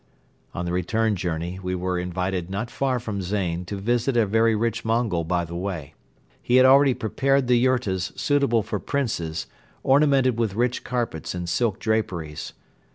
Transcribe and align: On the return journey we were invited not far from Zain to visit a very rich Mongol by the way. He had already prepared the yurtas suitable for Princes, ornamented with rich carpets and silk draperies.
On 0.55 0.65
the 0.65 0.71
return 0.71 1.15
journey 1.15 1.59
we 1.61 1.75
were 1.75 1.99
invited 1.99 2.49
not 2.49 2.71
far 2.71 2.99
from 2.99 3.21
Zain 3.21 3.65
to 3.65 3.75
visit 3.75 4.17
a 4.17 4.25
very 4.25 4.55
rich 4.55 4.83
Mongol 4.83 5.23
by 5.25 5.45
the 5.45 5.53
way. 5.55 5.93
He 6.41 6.55
had 6.55 6.65
already 6.65 6.95
prepared 6.95 7.45
the 7.45 7.59
yurtas 7.63 8.11
suitable 8.15 8.63
for 8.63 8.79
Princes, 8.79 9.45
ornamented 9.83 10.39
with 10.39 10.55
rich 10.55 10.83
carpets 10.83 11.35
and 11.35 11.47
silk 11.47 11.77
draperies. 11.77 12.53